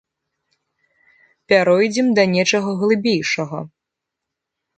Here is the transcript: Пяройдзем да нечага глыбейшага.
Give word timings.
Пяройдзем 1.53 2.07
да 2.21 2.25
нечага 2.33 2.71
глыбейшага. 2.81 3.59